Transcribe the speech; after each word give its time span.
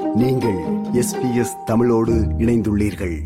நீங்கள் 0.00 0.58
எஸ்பிஎஸ் 0.92 1.64
தமிழோடு 1.64 2.12
இணைந்துள்ளீர்கள். 2.12 3.18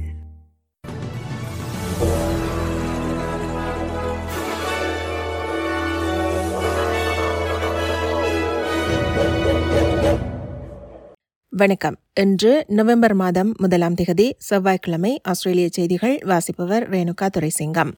வணக்கம். 11.48 11.96
இன்று 12.20 12.64
நவம்பர் 12.68 13.14
மாதம் 13.14 13.54
முதலாம் 13.58 13.94
திகதி 13.94 14.30
செவ்வாய்க்கிழமை 14.38 15.20
ஆஸ்திரேலிய 15.22 15.68
செய்திகள் 15.70 16.18
வாசிப்பவர் 16.24 16.90
ரேணுகா 16.90 17.28
துரைசிங்கம். 17.38 17.92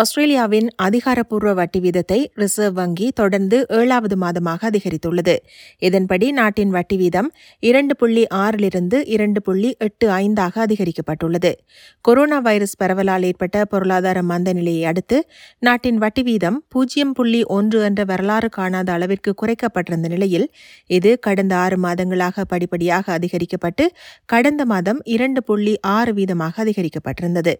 ஆஸ்திரேலியாவின் 0.00 0.66
அதிகாரப்பூர்வ 0.76 1.52
வட்டி 1.54 1.80
வீதத்தை 1.80 2.18
ரிசர்வ் 2.34 2.74
வங்கி 2.74 3.06
தொடர்ந்து 3.10 3.66
ஏழாவது 3.68 4.16
மாதமாக 4.16 4.60
அதிகரித்துள்ளது. 4.70 5.34
இதன்படி 5.78 6.26
நாட்டின் 6.30 6.70
வட்டி 6.70 6.96
வீதம் 6.96 7.28
இரண்டு 7.60 7.96
புள்ளி 7.96 8.24
ஆறிலிருந்து 8.34 8.98
இரண்டு 9.06 9.42
புள்ளி 9.42 9.76
எட்டு 9.78 10.06
ஐந்தாக 10.10 10.60
அதிகரிக்கப்பட்டுள்ளது. 10.66 11.52
கொரோனா 12.00 12.38
வைரஸ் 12.38 12.76
பரவலால் 12.82 13.22
ஏற்பட்ட 13.22 13.64
பொருளாதார 13.64 14.22
மந்த 14.22 14.52
நிலையை 14.52 14.84
அடுத்து 14.84 15.20
நாட்டின் 15.58 15.98
வட்டி 15.98 16.22
வீதம் 16.22 16.58
பூஜ்ஜியம் 16.68 17.12
புள்ளி 17.12 17.42
ஒன்று 17.58 17.80
என்ற 17.80 18.04
வரலாறு 18.04 18.48
காணாத 18.48 18.92
அளவிற்கு 18.92 19.34
குறைக்கப்பட்டிருந்த 19.42 20.08
நிலையில் 20.08 20.46
இது 20.90 21.18
கடந்த 21.18 21.56
ஆறு 21.56 21.78
மாதங்களாக 21.78 22.44
படிப்படியாக 22.48 23.18
அதிகரிக்கப்பட்டு 23.18 23.86
கடந்த 24.26 24.64
மாதம் 24.64 25.00
இரண்டு 25.16 25.42
புள்ளி 25.42 25.76
ஆறு 25.80 26.12
வீதமாக 26.12 26.54
அதிகரிக்கப்பட்டிருந்தது. 26.64 27.54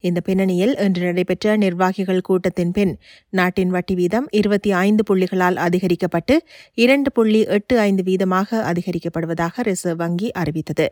இந்த 0.00 0.20
பின்னணியில் 0.20 0.76
இன்று 0.76 1.04
நடைபெற்ற 1.04 1.56
நிர்வாகிகள் 1.56 2.20
கூட்டத்தின் 2.20 2.70
பின் 2.70 2.98
நாட்டின் 3.28 3.70
வட்டி 3.70 3.94
வீதம் 3.94 4.26
இருபத்தி 4.30 4.72
ஐந்து 4.72 5.02
புள்ளிகளால் 5.10 5.56
அதிகரிக்கப்பட்டு 5.56 6.36
இரண்டு 6.74 7.12
புள்ளி 7.12 7.44
எட்டு 7.44 7.78
ஐந்து 7.78 8.02
வீதமாக 8.02 8.60
அதிகரிக்கப்படுவதாக 8.70 9.62
ரிசர்வ் 9.62 9.96
வங்கி 9.96 10.30
அறிவித்தது. 10.32 10.86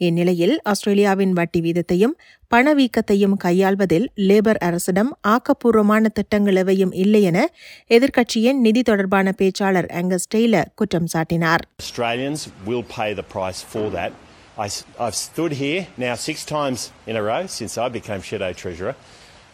இந்நிலையில் 0.00 0.60
ஆஸ்திரேலியாவின் 0.62 1.32
வட்டி 1.32 1.60
வீதத்தையும் 1.60 2.12
பணவீக்கத்தையும் 2.54 3.36
கையாள்வதில் 3.44 4.06
லேபர் 4.16 4.56
அரசிடம் 4.56 5.18
ஆக்கப்பூர்வமான 5.28 6.04
திட்டங்கள் 6.12 6.56
எவையும் 6.56 6.92
இல்லை 6.92 7.22
என 7.22 7.48
எதிர்க்கட்சியின் 7.90 8.60
நிதி 8.60 8.82
தொடர்பான 8.82 9.32
பேச்சாளர் 9.38 9.90
அங்கஸ் 10.00 10.30
டெய்லர் 10.34 10.72
குற்றம் 10.74 11.08
சாட்டினார். 11.16 11.64
I, 14.58 14.68
have 14.98 15.14
stood 15.14 15.52
here 15.52 15.86
now 15.96 16.14
six 16.16 16.44
times 16.44 16.90
in 17.06 17.14
a 17.16 17.22
row 17.22 17.46
since 17.46 17.78
I 17.78 17.88
became 17.88 18.20
Shadow 18.22 18.52
Treasurer, 18.52 18.96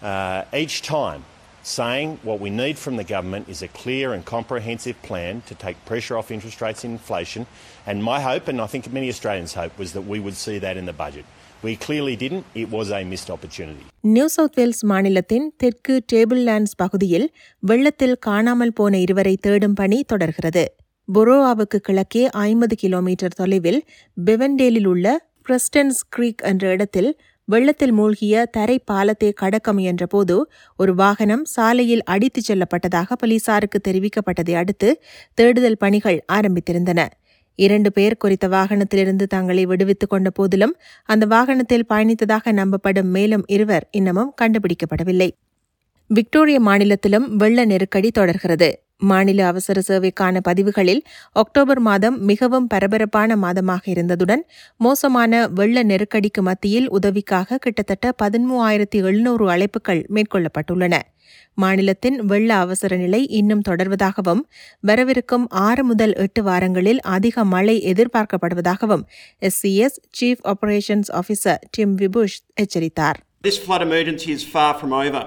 uh, 0.03 0.45
each 0.55 0.81
time 0.81 1.25
saying 1.63 2.19
what 2.23 2.41
we 2.41 2.51
need 2.51 2.79
from 2.79 2.97
the 2.97 3.05
government 3.05 3.49
is 3.49 3.61
a 3.63 3.69
clear 3.69 4.13
and 4.15 4.25
comprehensive 4.25 5.01
plan 5.03 5.43
to 5.47 5.55
take 5.55 5.77
pressure 5.85 6.17
off 6.17 6.31
interest 6.31 6.61
rates 6.61 6.85
and 6.85 6.93
inflation. 6.93 7.47
And 7.87 8.03
my 8.03 8.19
hope, 8.21 8.49
and 8.49 8.61
I 8.61 8.67
think 8.67 8.91
many 8.93 9.09
Australians' 9.09 9.55
hope, 9.55 9.79
was 9.79 9.93
that 9.93 10.07
we 10.13 10.21
would 10.21 10.37
see 10.37 10.59
that 10.59 10.77
in 10.77 10.87
the 10.87 10.93
budget. 10.93 11.25
We 11.63 11.77
clearly 11.77 12.17
didn't. 12.17 12.45
It 12.55 12.71
was 12.71 12.91
a 12.91 13.03
missed 13.05 13.31
opportunity. 13.31 13.85
New 14.15 14.27
South 14.29 14.57
Wales 14.61 14.83
மாநிலத்தின் 14.85 15.47
தெற்கு 15.63 15.95
table 16.13 16.43
lands 16.49 16.77
பகுதியில் 16.77 17.27
வெள்ளத்தில் 17.71 18.17
காணாமல் 18.19 18.73
போன 18.73 18.99
இருவரை 18.99 19.35
தேடும் 19.47 19.77
பணி 19.81 19.99
தொடர்கிறது 20.13 20.65
பொரோவாவுக்கு 21.13 21.77
கிழக்கே 21.77 22.29
ஐம்பது 22.29 22.77
கிலோமீட்டர் 22.77 23.35
தொலைவில் 23.35 23.85
பெவன்டேலில் 24.25 24.87
உள்ள 24.87 25.29
பிரஸ்டன்ஸ் 25.49 26.01
கிரீக் 26.09 26.43
என்ற 26.43 26.69
இடத்தில் 26.69 27.21
வெள்ளத்தில் 27.45 27.93
மூழ்கிய 27.93 28.47
தரை 28.47 28.79
பாலத்தை 28.79 29.33
கடக்க 29.33 29.73
முயன்றபோது 29.73 30.43
ஒரு 30.77 30.95
வாகனம் 30.95 31.45
சாலையில் 31.45 32.03
அடித்துச் 32.03 32.53
செல்லப்பட்டதாக 32.53 33.13
போலீசாருக்கு 33.13 33.81
தெரிவிக்கப்பட்டதை 33.89 34.55
அடுத்து 34.55 35.03
தேடுதல் 35.35 35.77
பணிகள் 35.77 36.25
ஆரம்பித்திருந்தன. 36.33 37.07
இரண்டு 37.55 37.93
பேர் 37.93 38.17
குறித்த 38.17 38.49
வாகனத்திலிருந்து 38.49 39.27
தங்களை 39.27 39.67
விடுவித்துக் 39.67 40.11
கொண்ட 40.11 40.31
போதிலும் 40.31 40.77
அந்த 41.05 41.27
வாகனத்தில் 41.27 41.85
பயணித்ததாக 41.89 42.53
நம்பப்படும் 42.53 43.11
மேலும் 43.11 43.45
இருவர் 43.47 43.89
இன்னமும் 43.91 44.35
கண்டுபிடிக்கப்படவில்லை. 44.43 45.31
விக்டோரிய 46.07 46.61
மாநிலத்திலும் 46.61 47.37
வெள்ள 47.37 47.65
நெருக்கடி 47.65 48.11
தொடர்கிறது. 48.11 48.83
மாநில 49.01 49.41
அவசர 49.47 49.79
சேவைக்கான 49.81 50.41
பதிவுகளில் 50.41 51.01
அக்டோபர் 51.37 51.81
மாதம் 51.81 52.17
மிகவும் 52.23 52.67
பரபரப்பான 52.67 53.37
மாதமாக 53.37 53.83
இருந்ததுடன் 53.87 54.43
மோசமான 54.81 55.43
வெள்ள 55.55 55.83
நெருக்கடிக்கு 55.83 56.43
மத்தியில் 56.43 56.89
உதவிக்காக 56.91 57.59
கிட்டத்தட்ட 57.59 58.13
பதிமூவாயிரத்தி 58.23 59.01
எழுநூறு 59.05 59.47
அழைப்புகள் 59.51 60.03
மேற்கொள்ளப்பட்டுள்ளன 60.15 60.97
மாநிலத்தின் 61.59 62.19
வெள்ள 62.27 62.51
அவசர 62.57 62.97
நிலை 62.97 63.21
இன்னும் 63.31 63.67
தொடர்வதாகவும் 63.69 64.43
வரவிருக்கும் 64.85 65.47
ஆறு 65.65 65.85
முதல் 65.85 66.15
எட்டு 66.17 66.43
வாரங்களில் 66.43 67.01
அதிக 67.11 67.45
மழை 67.45 67.77
எதிர்பார்க்கப்படுவதாகவும் 67.93 69.05
SCS 69.43 69.99
chief 70.11 70.45
operations 70.47 71.13
officer 71.13 71.63
Tim 71.71 71.97
Wiebusch 72.03 72.41
எச்சரித்தார் 72.57 73.21
This 73.45 73.57
flood 73.59 73.83
emergency 73.83 74.31
is 74.33 74.45
far 74.47 74.71
from 74.75 74.93
over. 74.99 75.23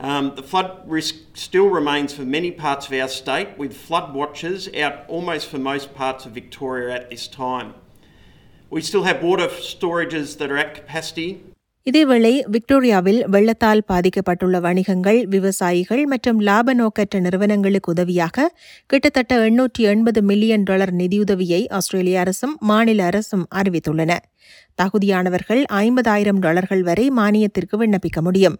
Um, 0.00 0.32
the 0.34 0.42
flood 0.42 0.70
risk 0.88 1.14
still 1.36 1.68
remains 1.68 2.14
for 2.14 2.22
many 2.24 2.50
parts 2.52 2.86
of 2.86 2.92
our 2.94 3.08
state, 3.10 3.58
with 3.58 3.76
flood 3.78 4.14
watches 4.14 4.68
out 4.76 5.04
almost 5.08 5.46
for 5.46 5.58
most 5.60 5.94
parts 5.94 6.24
of 6.24 6.32
Victoria 6.32 6.94
at 6.94 7.10
this 7.10 7.28
time. 7.28 7.74
We 8.72 8.80
still 8.80 9.02
have 9.02 9.22
water 9.22 9.48
storages 9.48 10.38
that 10.38 10.50
are 10.50 10.56
at 10.58 10.74
capacity. 10.74 11.28
இதேவேளை 11.86 12.32
விக்டோரியாவில் 12.46 13.20
வெள்ளத்தால் 13.24 13.80
பாதிக்கப்பட்டுள்ள 13.88 14.56
வணிகங்கள் 14.60 15.20
விவசாயிகள் 15.26 16.02
மற்றும் 16.06 16.40
லாப 16.48 16.74
நோக்கற்ற 16.74 17.20
நிறுவனங்களுக்கு 17.20 17.90
உதவியாக 17.90 18.46
கிட்டத்தட்ட 18.86 19.38
எண்ணூற்றி 19.46 19.84
எண்பது 19.92 20.22
மில்லியன் 20.22 20.62
டாலர் 20.62 20.92
நிதியுதவியை 21.00 21.62
ஆஸ்திரேலிய 21.78 22.18
அரசும் 22.20 22.54
மாநில 22.70 23.06
அரசும் 23.10 23.46
அறிவித்துள்ளன 23.60 24.18
தகுதியானவர்கள் 24.82 25.62
ஐம்பதாயிரம் 25.80 26.42
டாலர்கள் 26.46 26.82
வரை 26.82 27.06
மானியத்திற்கு 27.20 27.78
விண்ணப்பிக்க 27.84 28.20
முடியும் 28.22 28.58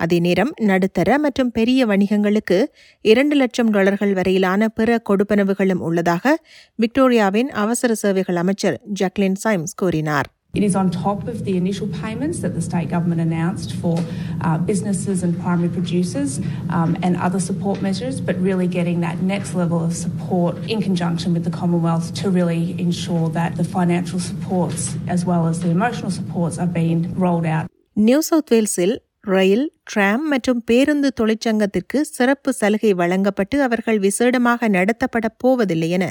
அதே 0.00 0.18
நேரம் 0.20 0.52
நடுத்தர 0.68 1.18
மற்றும் 1.24 1.50
பெரிய 1.58 1.86
வணிகங்களுக்கு 1.86 2.56
இரண்டு 3.04 3.34
லட்சம் 3.40 3.72
டாலர்கள் 3.76 4.14
வரையிலான 4.18 4.68
பிற 4.78 4.98
கொடுப்பனவுகளும் 5.08 5.84
உள்ளதாக 5.88 6.34
விக்டோரியாவின் 6.78 7.50
அவசர 7.62 7.94
சேவைகள் 8.02 8.40
அமைச்சர் 8.44 8.78
ஜக்லின் 9.02 9.38
சைம்ஸ் 9.44 9.76
கூறினார் 9.82 10.30
It 10.54 10.62
is 10.62 10.76
on 10.76 10.88
top 10.96 11.26
of 11.26 11.44
the 11.44 11.56
initial 11.56 11.88
payments 11.94 12.38
that 12.38 12.54
the 12.54 12.62
state 12.62 12.88
government 12.88 13.20
announced 13.20 13.74
for 13.74 13.94
uh, 14.40 14.56
businesses 14.60 15.24
and 15.24 15.32
primary 15.38 15.68
producers 15.68 16.30
um, 16.70 16.96
and 17.02 17.16
other 17.18 17.40
support 17.40 17.82
measures, 17.82 18.20
but 18.20 18.36
really 18.40 18.68
getting 18.68 19.00
that 19.00 19.16
next 19.24 19.54
level 19.54 19.80
of 19.82 19.94
support 19.96 20.54
in 20.66 20.80
conjunction 20.80 21.32
with 21.32 21.44
the 21.44 21.50
Commonwealth 21.52 22.14
to 22.14 22.30
really 22.30 22.62
ensure 22.78 23.26
that 23.30 23.56
the 23.56 23.66
financial 23.68 24.20
supports 24.20 24.84
as 25.08 25.22
well 25.24 25.46
as 25.48 25.58
the 25.58 25.70
emotional 25.70 26.12
supports 26.12 26.58
are 26.58 26.70
being 26.72 27.00
rolled 27.18 27.48
out. 27.48 27.66
New 27.96 28.20
South 28.22 28.52
வேல்ஸில் 28.52 28.94
Rail 29.31 29.65
tram 29.83 30.23
மற்றும் 30.27 30.61
பேருந்து 30.63 31.09
தொழிற்சங்கத்திற்கு 31.21 31.97
சிறப்பு 32.01 32.49
சலுகை 32.53 32.91
வழங்கப்பட்டு 32.93 33.57
அவர்கள் 33.61 33.99
விசேடமாக 33.99 34.69
நடத்தப்பட 34.69 35.27
போவதில்லை 35.37 35.89
என 35.89 36.05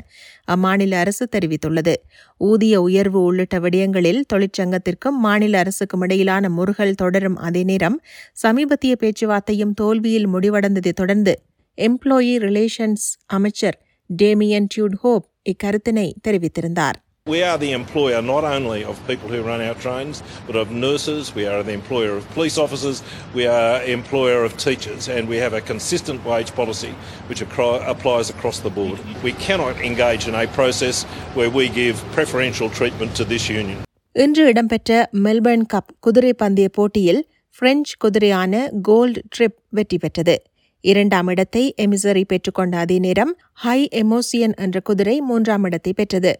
அம்மாநில 0.54 0.98
அரசு 1.02 1.24
தெரிவித்துள்ளது. 1.36 1.94
ஊதிய 2.40 2.74
உயர்வு 2.80 3.20
உள்ளிட்ட 3.22 3.58
விடயங்களில் 3.58 4.20
தொழிற்சங்கத்திற்கும் 4.32 5.18
மாநில 5.26 5.58
அரசுக்கும் 5.58 6.00
இடையிலான 6.00 6.48
முருகல் 6.48 6.94
தொடரும் 6.94 7.38
அதே 7.48 7.62
நேரம் 7.62 7.98
சமீபத்திய 8.44 8.94
பேச்சுவார்த்தையும் 9.00 9.74
தோல்வியில் 9.74 10.28
முடிவடைந்ததைத் 10.34 11.00
தொடர்ந்து 11.02 11.34
எம்ப்ளாயி 11.78 12.36
ரிலேஷன்ஸ் 12.46 13.08
அமைச்சர் 13.26 13.78
டேமியன் 14.10 14.70
டியூட் 14.74 14.98
ஹோப் 15.00 15.26
இக்கருத்தினை 15.50 16.08
தெரிவித்திருந்தார். 16.28 16.98
We 17.27 17.41
are 17.41 17.57
the 17.57 17.71
employer 17.71 18.21
not 18.21 18.43
only 18.45 18.83
of 18.83 18.99
people 19.07 19.29
who 19.29 19.41
run 19.41 19.61
our 19.61 19.75
trains, 19.75 20.21
but 20.47 20.57
of 20.57 20.71
nurses, 20.77 21.33
we 21.33 21.45
are 21.45 21.63
the 21.63 21.71
employer 21.71 22.17
of 22.17 22.29
police 22.29 22.57
officers, 22.57 23.01
we 23.33 23.47
are 23.49 23.81
employer 23.89 24.43
of 24.43 24.57
teachers, 24.57 25.07
and 25.07 25.29
we 25.29 25.37
have 25.37 25.53
a 25.53 25.61
consistent 25.61 26.25
wage 26.25 26.51
policy 26.53 26.91
which 27.29 27.41
acro- 27.41 27.79
applies 27.85 28.29
across 28.29 28.59
the 28.59 28.69
board. 28.69 28.99
We 29.23 29.31
cannot 29.45 29.77
engage 29.81 30.27
in 30.27 30.35
a 30.35 30.45
process 30.49 31.03
where 31.33 31.49
we 31.49 31.69
give 31.71 31.95
preferential 32.13 32.69
treatment 32.71 33.15
to 33.15 33.25
this 33.25 33.49
union. 33.51 33.79
இன்று 34.15 34.43
இடம்பெற்ற 34.49 34.91
Melbourne 35.23 35.65
cup 35.73 35.91
குதிரை 35.99 36.33
பந்தய 36.33 36.69
போட்டியில் 36.69 37.21
French 37.59 37.95
குதிரையான 38.03 38.53
gold 38.81 39.19
trip 39.35 39.59
வெற்றி 39.69 39.97
பெற்றது 39.97 40.35
இரண்டாம் 40.83 41.27
இடத்தை 41.27 41.63
எமிசரி 41.77 42.25
பெற்றுக்கொண்ட 42.25 42.75
அதே 42.77 42.99
நேரம் 42.99 43.33
ஹை 43.65 43.79
எமோசியன் 44.03 44.55
என்ற 44.65 44.79
குதிரை 44.79 45.21
மூன்றாம் 45.21 45.63
இடத்தை 45.63 45.93
பெற்றது 45.93 46.33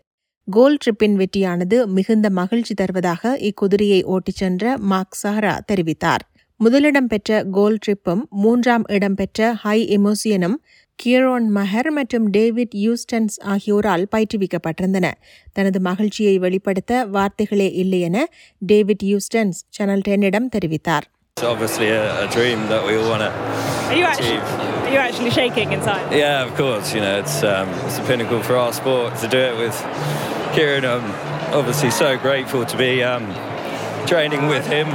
கோல் 0.51 0.77
ட்ரிப்பின் 0.83 1.17
வெற்றியானது 1.21 1.87
மிகுந்த 1.87 2.31
மகிழ்ச்சி 2.31 2.75
தருவதாக 2.75 3.39
இக்குதிரையை 3.41 3.99
ஓட்டிச் 4.05 4.37
சென்ற 4.37 4.79
மார்க் 4.79 5.19
சஹரா 5.23 5.59
தெரிவித்தார். 5.73 6.23
முதலிடம் 6.57 7.07
பெற்ற 7.07 7.45
கோல் 7.51 7.79
ட்ரிப்பும் 7.87 8.23
மூன்றாம் 8.29 8.85
இடம் 8.87 9.15
பெற்ற 9.15 9.53
ஹை 9.53 9.99
எமோசியனும் 9.99 10.57
கியரோன் 11.03 11.49
மஹர் 11.57 11.91
மற்றும் 11.91 12.31
டேவிட் 12.31 12.75
யூஸ்டன்ஸ் 12.85 13.37
ஆகியோரால் 13.45 14.07
பயிற்றுவிக்கப்பட்டிருந்தன. 14.17 15.11
தனது 15.53 15.81
மகிழ்ச்சியை 15.81 16.39
வெளிப்படுத்த 16.39 17.05
வார்த்தைகளே 17.05 17.69
இல்லை 17.73 18.01
என 18.01 18.27
டேவிட் 18.59 19.07
யூஸ்டன்ஸ் 19.13 19.61
சேனல் 19.69 20.07
டென்னிடம் 20.09 20.49
தெரிவித்தார். 20.57 21.07
It's 21.37 21.47
obviously 21.53 21.91
a, 21.91 22.03
a 22.25 22.27
dream 22.37 22.61
that 22.73 22.83
we 22.89 22.95
all 22.99 23.09
want 23.13 23.25
to 23.25 24.01
achieve. 24.15 24.68
You're 24.89 25.01
actually 25.01 25.31
shaking 25.33 25.73
inside. 25.73 26.13
Yeah, 26.15 26.45
of 26.45 26.55
course. 26.55 26.95
You 26.95 27.01
know, 27.01 27.19
it's 27.19 27.43
um, 27.45 27.69
it's 27.81 27.99
the 27.99 28.07
pinnacle 28.07 28.43
for 28.43 28.57
our 28.57 28.73
sport 28.73 29.17
to 29.17 29.29
do 29.29 29.39
it 29.41 29.57
with 29.57 29.77
Kieran. 30.55 30.85
I'm 30.87 31.07
obviously 31.53 31.91
so 31.93 32.19
grateful 32.19 32.65
to 32.65 32.77
be 32.79 33.03
um, 33.05 33.25
training 34.07 34.49
with 34.49 34.67
him. 34.67 34.89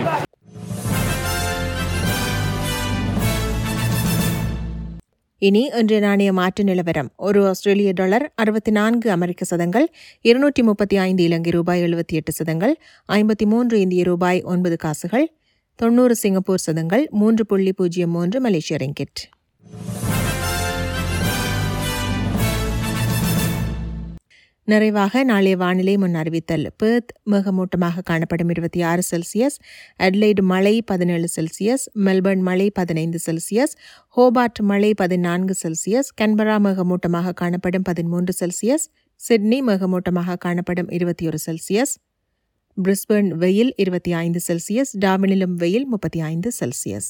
இனி 5.42 5.62
இன்றைய 5.80 6.00
நாணய 6.02 6.32
மாற்று 6.34 6.64
நிலவரம் 6.64 7.10
ஒரு 7.18 7.40
ஆஸ்திரேலிய 7.50 7.94
dollar 7.94 8.26
அறுபத்தி 8.36 8.72
நான்கு 8.72 9.08
அமெரிக்க 9.12 9.46
சதங்கள் 9.46 9.88
இருநூற்றி 10.26 10.62
முப்பத்தி 10.64 10.98
ஐந்து 10.98 11.24
இலங்கை 11.24 11.52
ரூபாய் 11.52 11.84
எழுபத்தி 11.84 12.16
எட்டு 12.16 12.32
சதங்கள் 12.32 12.74
ஐம்பத்தி 13.10 13.46
மூன்று 13.46 13.78
இந்திய 13.80 14.04
ரூபாய் 14.04 14.42
ஒன்பது 14.54 14.78
காசுகள் 14.78 15.28
தொண்ணூறு 15.80 16.16
சிங்கப்பூர் 16.16 16.66
சதங்கள் 16.68 17.06
மூன்று 17.22 17.46
புள்ளி 17.46 17.74
பூஜ்ஜியம் 17.74 18.16
மூன்று 18.18 18.40
மலேசிய 18.40 18.78
ரிங்கிட் 18.78 19.22
நிறைவாக 24.68 25.24
நாளைய 25.24 25.58
வானிலை 25.58 25.98
முன் 25.98 26.14
அறிவித்தல் 26.14 26.68
பேர்த் 26.84 27.10
மேகமூட்டமாக 27.32 28.02
காணப்படும் 28.04 28.50
இருபத்தி 28.50 28.82
ஆறு 28.82 29.02
செல்சியஸ் 29.12 29.58
அட்லைடு 29.98 30.42
மழை 30.42 30.82
பதினேழு 30.82 31.28
செல்சியஸ் 31.36 31.90
மெல்பர்ன் 31.96 32.40
மழை 32.40 32.70
பதினைந்து 32.70 33.20
செல்சியஸ் 33.26 33.74
ஹோபார்ட் 34.18 34.62
மழை 34.62 34.94
பதினான்கு 34.94 35.56
செல்சியஸ் 35.64 36.10
கன்பரா 36.22 36.56
மேகமூட்டமாக 36.60 37.34
காணப்படும் 37.34 37.82
பதிமூன்று 37.82 38.34
செல்சியஸ் 38.40 38.86
சிட்னி 39.16 39.62
மேகமூட்டமாக 39.62 40.36
காணப்படும் 40.36 40.90
இருபத்தி 40.90 41.28
ஒரு 41.28 41.38
செல்சியஸ் 41.46 41.94
பிரிஸ்பர்ன் 42.78 43.28
வெயில் 43.28 43.74
இருபத்தி 43.78 44.14
ஐந்து 44.14 44.40
செல்சியஸ் 44.48 44.94
டாமினிலும் 44.98 45.56
வெயில் 45.56 45.86
முப்பத்தி 45.86 46.22
ஐந்து 46.22 46.52
செல்சியஸ். 46.60 47.10